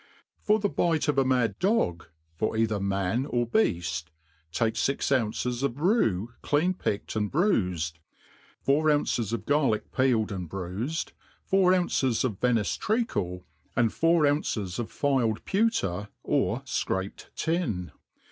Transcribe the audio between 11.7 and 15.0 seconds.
ounces of 'Venice treacle, and four ounces of